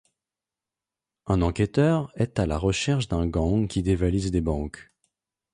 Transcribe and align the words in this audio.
Un 1.27 1.43
enquêteur 1.43 2.11
est 2.15 2.39
à 2.39 2.47
la 2.47 2.57
recherche 2.57 3.07
d'un 3.07 3.27
gang 3.27 3.67
qui 3.67 3.83
dévalise 3.83 4.31
des 4.31 4.41
banques. 4.41 4.91